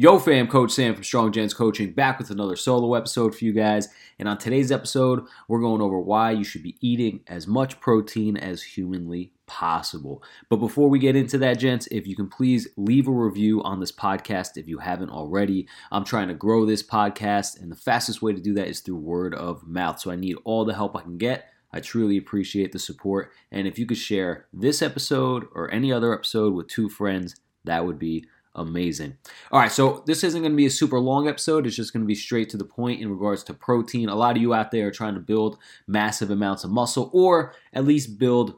[0.00, 3.52] Yo, fam, Coach Sam from Strong Gents Coaching, back with another solo episode for you
[3.52, 3.88] guys.
[4.20, 8.36] And on today's episode, we're going over why you should be eating as much protein
[8.36, 10.22] as humanly possible.
[10.48, 13.80] But before we get into that, gents, if you can please leave a review on
[13.80, 15.66] this podcast if you haven't already.
[15.90, 18.98] I'm trying to grow this podcast, and the fastest way to do that is through
[18.98, 19.98] word of mouth.
[19.98, 21.48] So I need all the help I can get.
[21.72, 23.32] I truly appreciate the support.
[23.50, 27.34] And if you could share this episode or any other episode with two friends,
[27.64, 28.24] that would be
[28.58, 29.16] amazing.
[29.52, 31.66] All right, so this isn't going to be a super long episode.
[31.66, 34.08] It's just going to be straight to the point in regards to protein.
[34.08, 37.54] A lot of you out there are trying to build massive amounts of muscle or
[37.72, 38.56] at least build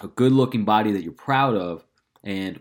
[0.00, 1.84] a good looking body that you're proud of.
[2.24, 2.60] And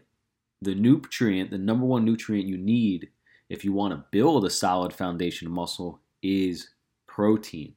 [0.61, 3.09] the nutrient, the number one nutrient you need
[3.49, 6.69] if you want to build a solid foundation of muscle is
[7.07, 7.73] protein.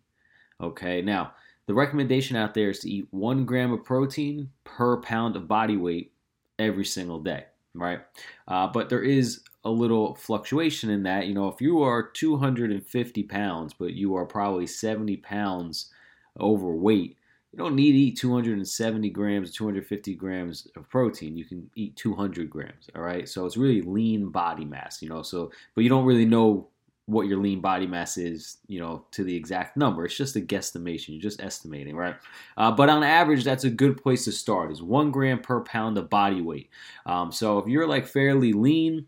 [0.61, 1.33] Okay, now
[1.67, 5.77] the recommendation out there is to eat one gram of protein per pound of body
[5.77, 6.13] weight
[6.59, 8.01] every single day right?
[8.49, 11.27] Uh, but there is a little fluctuation in that.
[11.27, 15.93] You know, if you are 250 pounds, but you are probably 70 pounds
[16.39, 17.17] overweight,
[17.53, 21.37] you don't need to eat 270 grams, 250 grams of protein.
[21.37, 23.29] You can eat 200 grams, all right?
[23.29, 25.23] So it's really lean body mass, you know.
[25.23, 26.69] So, but you don't really know
[27.11, 30.05] what your lean body mass is, you know, to the exact number.
[30.05, 31.09] It's just a guesstimation.
[31.09, 32.15] You're just estimating, right?
[32.57, 34.71] Uh, but on average, that's a good place to start.
[34.71, 36.71] Is one gram per pound of body weight.
[37.07, 39.07] Um, so if you're like fairly lean,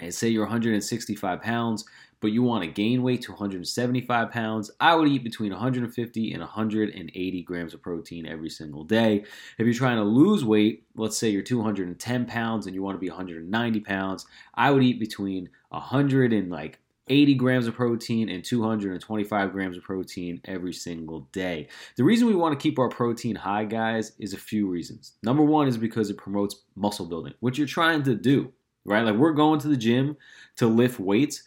[0.00, 1.84] and say you're 165 pounds,
[2.20, 6.40] but you want to gain weight to 175 pounds, I would eat between 150 and
[6.40, 9.24] 180 grams of protein every single day.
[9.58, 13.00] If you're trying to lose weight, let's say you're 210 pounds and you want to
[13.00, 18.44] be 190 pounds, I would eat between 100 and like 80 grams of protein and
[18.44, 21.68] 225 grams of protein every single day.
[21.96, 25.14] The reason we want to keep our protein high, guys, is a few reasons.
[25.22, 28.52] Number one is because it promotes muscle building, which you're trying to do,
[28.84, 29.04] right?
[29.04, 30.16] Like we're going to the gym
[30.56, 31.42] to lift weights,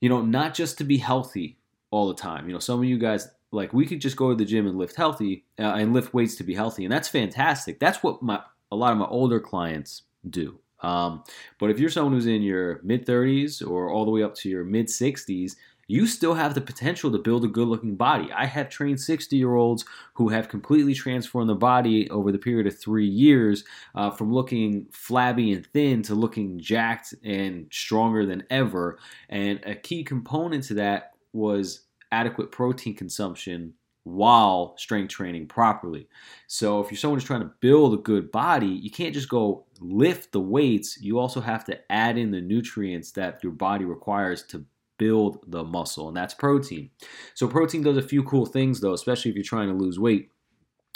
[0.00, 1.58] you know, not just to be healthy
[1.90, 2.46] all the time.
[2.48, 4.78] You know, some of you guys, like we could just go to the gym and
[4.78, 7.78] lift healthy uh, and lift weights to be healthy, and that's fantastic.
[7.78, 8.40] That's what my
[8.72, 10.58] a lot of my older clients do.
[10.82, 11.24] Um,
[11.58, 14.48] but if you're someone who's in your mid 30s or all the way up to
[14.48, 15.56] your mid 60s,
[15.88, 18.30] you still have the potential to build a good looking body.
[18.32, 19.84] I have trained 60 year olds
[20.14, 24.86] who have completely transformed their body over the period of three years uh, from looking
[24.90, 28.98] flabby and thin to looking jacked and stronger than ever.
[29.28, 33.74] And a key component to that was adequate protein consumption
[34.04, 36.08] while strength training properly.
[36.46, 39.64] So if you're someone who's trying to build a good body, you can't just go
[39.80, 41.00] lift the weights.
[41.00, 44.64] You also have to add in the nutrients that your body requires to
[44.98, 46.90] build the muscle, and that's protein.
[47.34, 50.30] So protein does a few cool things though, especially if you're trying to lose weight.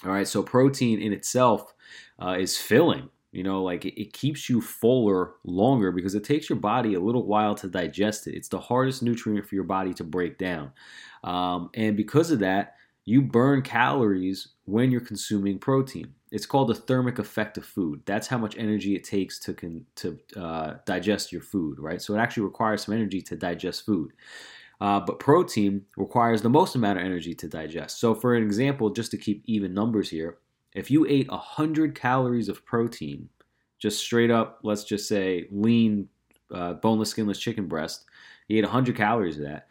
[0.04, 1.74] All right, so protein in itself
[2.20, 3.08] uh, is filling.
[3.32, 7.26] You know, like it, keeps you fuller longer because it takes your body a little
[7.26, 8.34] while to digest it.
[8.34, 10.72] It's the hardest nutrient for your body to break down.
[11.22, 16.12] Um, and because of that, you burn calories when you're consuming protein.
[16.32, 18.02] It's called the thermic effect of food.
[18.04, 22.02] That's how much energy it takes to con- to uh, digest your food, right?
[22.02, 24.12] So it actually requires some energy to digest food.
[24.80, 27.98] Uh, but protein requires the most amount of energy to digest.
[27.98, 30.38] So, for an example, just to keep even numbers here,
[30.74, 33.28] if you ate 100 calories of protein,
[33.78, 36.08] just straight up, let's just say lean,
[36.52, 38.04] uh, boneless, skinless chicken breast,
[38.48, 39.68] you ate 100 calories of that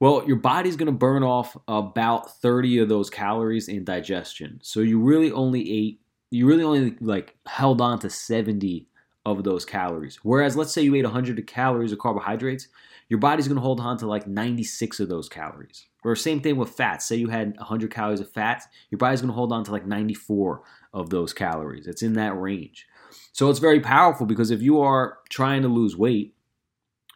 [0.00, 4.60] well, your body's going to burn off about 30 of those calories in digestion.
[4.62, 6.00] So you really only ate,
[6.30, 8.88] you really only like held on to 70
[9.26, 10.20] of those calories.
[10.22, 12.68] Whereas let's say you ate 100 calories of carbohydrates,
[13.08, 15.86] your body's going to hold on to like 96 of those calories.
[16.04, 17.06] Or same thing with fats.
[17.06, 19.86] Say you had 100 calories of fat, your body's going to hold on to like
[19.86, 20.62] 94
[20.94, 21.86] of those calories.
[21.86, 22.86] It's in that range.
[23.32, 26.34] So it's very powerful because if you are trying to lose weight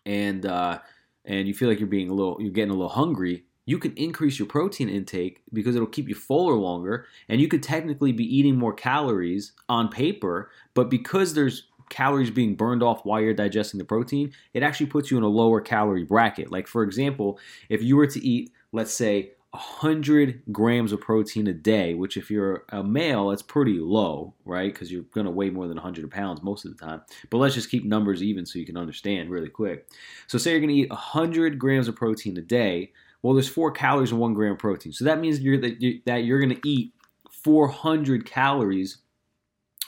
[0.04, 0.80] and uh,
[1.24, 3.92] and you feel like you're being a little, you're getting a little hungry, you can
[3.94, 8.24] increase your protein intake because it'll keep you fuller longer, and you could technically be
[8.24, 13.78] eating more calories on paper, but because there's calories being burned off while you're digesting
[13.78, 16.50] the protein, it actually puts you in a lower calorie bracket.
[16.50, 17.38] Like for example,
[17.68, 22.30] if you were to eat, let's say, 100 grams of protein a day, which if
[22.30, 24.72] you're a male, that's pretty low, right?
[24.72, 27.02] Because you're going to weigh more than 100 pounds most of the time.
[27.28, 29.88] But let's just keep numbers even so you can understand really quick.
[30.26, 32.92] So, say you're going to eat 100 grams of protein a day.
[33.20, 34.92] Well, there's four calories in one gram of protein.
[34.92, 36.92] So that means you're, that you're going to eat
[37.30, 38.98] 400 calories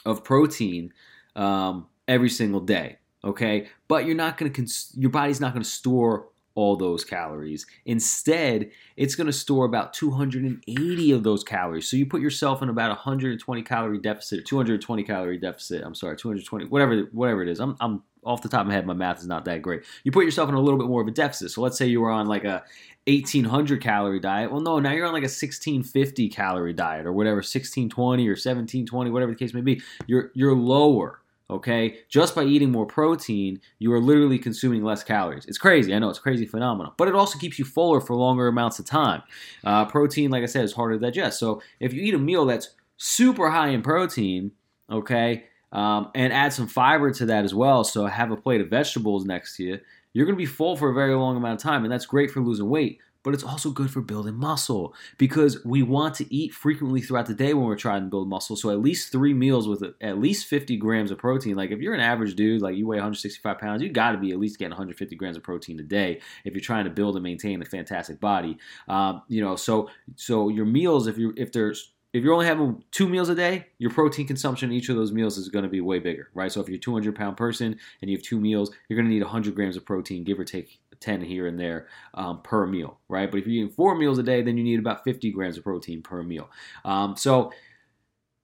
[0.05, 0.93] of protein
[1.35, 2.99] um, every single day.
[3.23, 7.03] Okay, but you're not going to cons- your body's not going to store all those
[7.03, 7.65] calories.
[7.85, 11.89] Instead, it's going to store about 280 of those calories.
[11.89, 15.83] So you put yourself in about 120 calorie deficit, or 220 calorie deficit.
[15.83, 17.59] I'm sorry, 220, whatever, whatever it is.
[17.59, 19.83] I'm, I'm off the top of my head, my math is not that great.
[20.03, 21.51] You put yourself in a little bit more of a deficit.
[21.51, 22.63] So let's say you were on like a
[23.07, 24.51] 1800 calorie diet.
[24.51, 29.11] Well, no, now you're on like a 1650 calorie diet or whatever, 1620 or 1720,
[29.11, 29.81] whatever the case may be.
[30.07, 31.19] You're you're lower.
[31.47, 35.45] Okay, just by eating more protein, you are literally consuming less calories.
[35.45, 35.93] It's crazy.
[35.93, 38.85] I know it's crazy phenomenal, but it also keeps you fuller for longer amounts of
[38.85, 39.21] time.
[39.63, 41.39] Uh, protein, like I said, is harder to digest.
[41.39, 44.53] So if you eat a meal that's super high in protein,
[44.89, 47.83] okay, um, and add some fiber to that as well.
[47.83, 49.79] So have a plate of vegetables next to you.
[50.13, 52.31] You're going to be full for a very long amount of time, and that's great
[52.31, 52.99] for losing weight.
[53.25, 57.33] But it's also good for building muscle because we want to eat frequently throughout the
[57.33, 58.55] day when we're trying to build muscle.
[58.55, 61.55] So at least three meals with at least 50 grams of protein.
[61.55, 64.31] Like if you're an average dude, like you weigh 165 pounds, you got to be
[64.31, 67.23] at least getting 150 grams of protein a day if you're trying to build and
[67.23, 68.59] maintain a fantastic body.
[68.87, 72.81] Um, you know, so so your meals, if you if there's if you're only having
[72.91, 75.69] two meals a day, your protein consumption in each of those meals is going to
[75.69, 76.49] be way bigger, right?
[76.49, 79.13] So if you're a 200 pound person and you have two meals, you're going to
[79.13, 82.99] need 100 grams of protein, give or take 10 here and there um, per meal,
[83.07, 83.29] right?
[83.29, 85.63] But if you're eating four meals a day, then you need about 50 grams of
[85.63, 86.49] protein per meal.
[86.83, 87.51] Um, so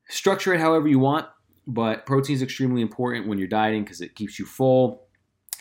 [0.07, 1.27] structure it however you want,
[1.65, 5.07] but protein is extremely important when you're dieting because it keeps you full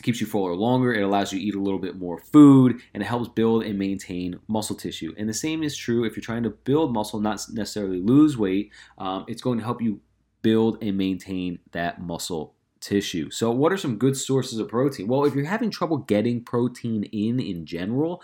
[0.01, 0.93] keeps you fuller longer.
[0.93, 3.77] It allows you to eat a little bit more food, and it helps build and
[3.77, 5.13] maintain muscle tissue.
[5.17, 8.71] And the same is true if you're trying to build muscle, not necessarily lose weight.
[8.97, 10.01] Um, it's going to help you
[10.41, 13.29] build and maintain that muscle tissue.
[13.29, 15.07] So, what are some good sources of protein?
[15.07, 18.23] Well, if you're having trouble getting protein in in general,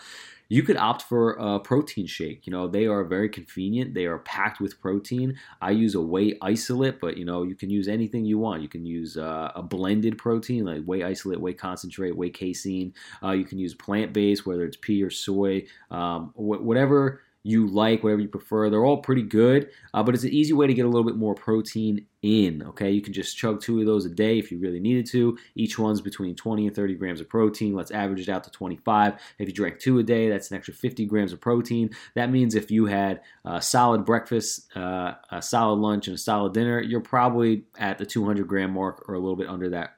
[0.50, 2.48] you could opt for a protein shake.
[2.48, 3.94] You know, they are very convenient.
[3.94, 5.38] They are packed with protein.
[5.62, 8.62] I use a whey isolate, but you know, you can use anything you want.
[8.62, 12.94] You can use uh, a blended protein like whey isolate, whey concentrate, whey casein.
[13.24, 17.68] Uh, you can use plant based, whether it's pea or soy, um, wh- whatever you
[17.68, 18.69] like, whatever you prefer.
[18.69, 21.15] They're all pretty good, uh, but it's an easy way to get a little bit
[21.15, 22.63] more protein in.
[22.63, 25.38] Okay, you can just chug two of those a day if you really needed to.
[25.56, 27.75] Each one's between 20 and 30 grams of protein.
[27.75, 29.13] Let's average it out to 25.
[29.39, 31.91] If you drank two a day, that's an extra 50 grams of protein.
[32.15, 36.53] That means if you had a solid breakfast, uh, a solid lunch, and a solid
[36.53, 39.96] dinner, you're probably at the 200 gram mark or a little bit under that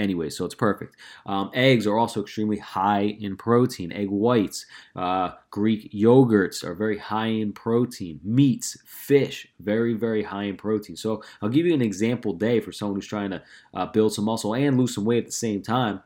[0.00, 0.96] anyway, so it's perfect.
[1.26, 3.92] Um, eggs are also extremely high in protein.
[3.92, 4.66] Egg whites,
[4.96, 8.20] uh, Greek yogurts are very high in protein.
[8.24, 10.96] Meats, fish, very, very high in protein.
[10.96, 13.42] So I'll give you an example day for someone who's trying to
[13.74, 16.02] uh, build some muscle and lose some weight at the same time.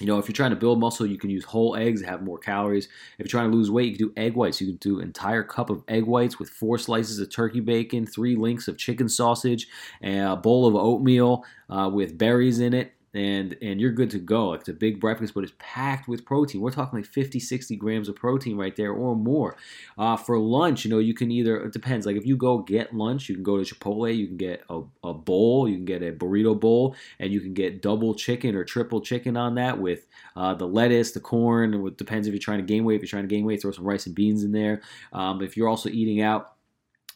[0.00, 2.22] You know, if you're trying to build muscle, you can use whole eggs, that have
[2.22, 2.86] more calories.
[2.86, 4.60] If you're trying to lose weight, you can do egg whites.
[4.60, 8.04] You can do an entire cup of egg whites with four slices of turkey bacon,
[8.04, 9.68] three links of chicken sausage,
[10.02, 14.54] a bowl of oatmeal uh, with berries in it and and you're good to go.
[14.54, 16.60] It's a big breakfast, but it's packed with protein.
[16.60, 19.56] We're talking like 50, 60 grams of protein right there or more.
[19.98, 22.06] Uh, for lunch, you know, you can either it depends.
[22.06, 24.82] Like if you go get lunch, you can go to Chipotle, you can get a,
[25.04, 28.64] a bowl, you can get a burrito bowl, and you can get double chicken or
[28.64, 30.06] triple chicken on that with
[30.36, 31.74] uh, the lettuce, the corn.
[31.86, 32.96] It depends if you're trying to gain weight.
[32.96, 34.80] If you're trying to gain weight, throw some rice and beans in there.
[35.12, 36.51] Um, if you're also eating out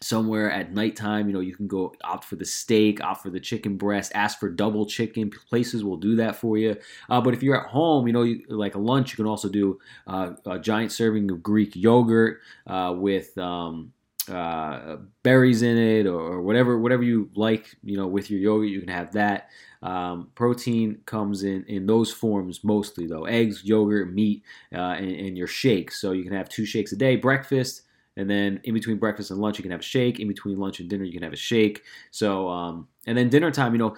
[0.00, 3.40] somewhere at nighttime, you know, you can go opt for the steak, opt for the
[3.40, 5.30] chicken breast, ask for double chicken.
[5.48, 6.76] Places will do that for you.
[7.08, 9.48] Uh, but if you're at home, you know, you, like a lunch, you can also
[9.48, 13.92] do uh, a giant serving of Greek yogurt uh, with um,
[14.28, 17.76] uh, berries in it or, whatever whatever you like.
[17.82, 19.48] You know, with your yogurt, you can have that.
[19.82, 24.42] Um, protein comes in in those forms mostly, though eggs, yogurt, meat,
[24.74, 26.00] uh, and, and your shakes.
[26.00, 27.16] So you can have two shakes a day.
[27.16, 27.82] Breakfast
[28.16, 30.80] and then in between breakfast and lunch you can have a shake in between lunch
[30.80, 33.96] and dinner you can have a shake so um, and then dinner time you know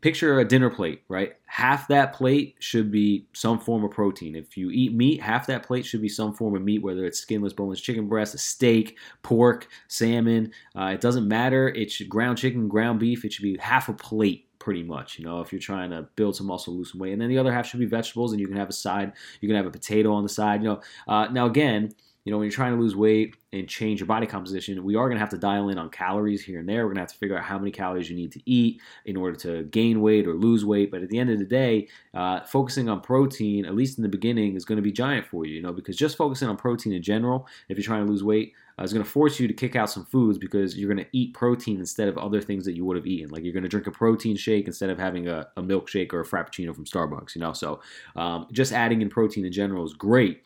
[0.00, 4.56] picture a dinner plate right half that plate should be some form of protein if
[4.56, 7.52] you eat meat half that plate should be some form of meat whether it's skinless
[7.52, 12.68] boneless chicken breast a steak pork salmon uh, it doesn't matter it should ground chicken
[12.68, 15.16] ground beef it should be half a plate pretty much.
[15.16, 17.38] You know, if you're trying to build some muscle, lose some weight, and then the
[17.38, 19.12] other half should be vegetables, and you can have a side.
[19.40, 20.60] You can have a potato on the side.
[20.60, 21.94] You know, uh, now again,
[22.26, 25.06] you know, when you're trying to lose weight and change your body composition, we are
[25.06, 26.78] going to have to dial in on calories here and there.
[26.78, 29.16] We're going to have to figure out how many calories you need to eat in
[29.16, 30.90] order to gain weight or lose weight.
[30.90, 34.08] But at the end of the day, uh, focusing on protein, at least in the
[34.08, 36.92] beginning, is going to be giant for you, you know, because just focusing on protein
[36.92, 39.54] in general, if you're trying to lose weight, uh, is going to force you to
[39.54, 42.74] kick out some foods because you're going to eat protein instead of other things that
[42.74, 43.30] you would have eaten.
[43.30, 46.22] Like you're going to drink a protein shake instead of having a, a milkshake or
[46.22, 47.52] a frappuccino from Starbucks, you know.
[47.52, 47.80] So
[48.16, 50.42] um, just adding in protein in general is great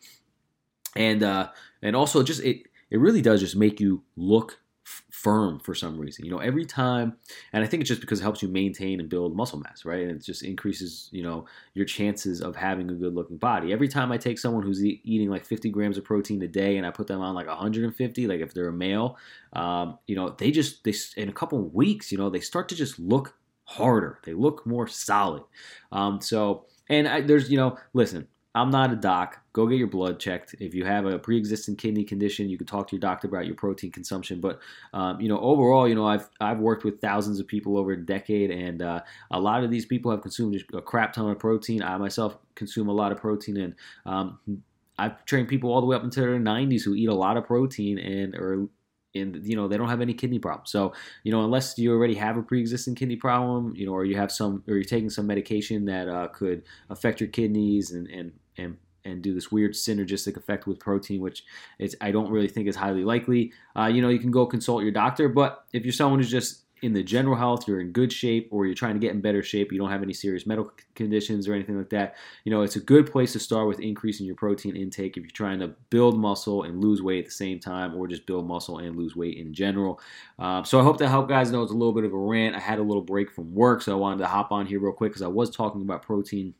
[0.95, 1.49] and uh,
[1.81, 4.59] and also just it it really does just make you look
[5.11, 6.25] firm for some reason.
[6.25, 7.17] You know, every time,
[7.53, 10.01] and I think it's just because it helps you maintain and build muscle mass, right?
[10.01, 13.71] And it just increases, you know, your chances of having a good looking body.
[13.71, 16.77] Every time I take someone who's e- eating like 50 grams of protein a day
[16.77, 19.17] and I put them on like 150, like if they're a male,
[19.53, 22.75] um, you know, they just, they, in a couple weeks, you know, they start to
[22.75, 24.19] just look harder.
[24.23, 25.43] They look more solid.
[25.91, 29.39] Um, so, and I, there's, you know, listen, I'm not a doc.
[29.53, 30.55] Go get your blood checked.
[30.59, 33.55] If you have a pre-existing kidney condition, you can talk to your doctor about your
[33.55, 34.41] protein consumption.
[34.41, 34.59] But
[34.93, 38.05] um, you know, overall, you know, I've I've worked with thousands of people over a
[38.05, 41.81] decade, and uh, a lot of these people have consumed a crap ton of protein.
[41.81, 44.39] I myself consume a lot of protein, and um,
[44.97, 47.45] I've trained people all the way up into their 90s who eat a lot of
[47.45, 48.67] protein and or
[49.13, 50.71] and you know they don't have any kidney problems.
[50.71, 50.93] So
[51.23, 54.31] you know unless you already have a pre-existing kidney problem, you know, or you have
[54.31, 58.77] some, or you're taking some medication that uh, could affect your kidneys and and and
[59.03, 61.43] and do this weird synergistic effect with protein, which
[61.79, 63.51] is I don't really think is highly likely.
[63.75, 66.65] Uh, you know, you can go consult your doctor, but if you're someone who's just
[66.81, 69.43] in the general health, you're in good shape, or you're trying to get in better
[69.43, 72.75] shape, you don't have any serious medical conditions or anything like that, you know, it's
[72.75, 76.17] a good place to start with increasing your protein intake if you're trying to build
[76.17, 79.37] muscle and lose weight at the same time, or just build muscle and lose weight
[79.37, 79.99] in general.
[80.39, 82.55] Uh, so I hope that helped guys know it's a little bit of a rant.
[82.55, 84.91] I had a little break from work, so I wanted to hop on here real
[84.91, 86.55] quick because I was talking about protein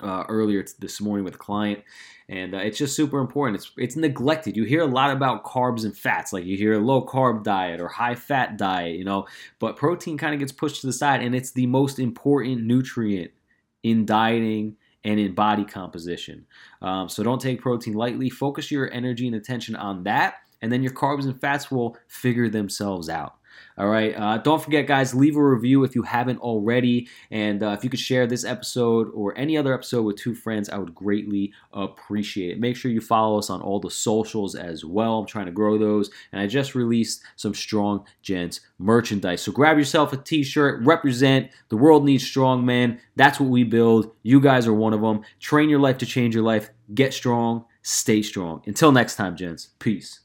[0.00, 1.82] uh, earlier this morning with a client,
[2.28, 3.56] and uh, it's just super important.
[3.56, 4.56] It's it's neglected.
[4.56, 7.80] You hear a lot about carbs and fats, like you hear a low carb diet
[7.80, 9.26] or high fat diet, you know,
[9.58, 13.30] but protein kind of gets pushed to the side, and it's the most important nutrient
[13.82, 16.46] in dieting and in body composition.
[16.80, 18.30] Um, so don't take protein lightly.
[18.30, 22.48] Focus your energy and attention on that, and then your carbs and fats will figure
[22.48, 23.34] themselves out.
[23.76, 24.14] All right.
[24.16, 27.08] Uh, don't forget, guys, leave a review if you haven't already.
[27.30, 30.68] And uh, if you could share this episode or any other episode with two friends,
[30.68, 32.60] I would greatly appreciate it.
[32.60, 35.18] Make sure you follow us on all the socials as well.
[35.18, 36.10] I'm trying to grow those.
[36.30, 39.42] And I just released some Strong Gents merchandise.
[39.42, 41.50] So grab yourself a t shirt, represent.
[41.68, 43.00] The world needs strong men.
[43.16, 44.12] That's what we build.
[44.22, 45.22] You guys are one of them.
[45.40, 46.70] Train your life to change your life.
[46.94, 47.64] Get strong.
[47.82, 48.62] Stay strong.
[48.66, 49.70] Until next time, gents.
[49.78, 50.23] Peace.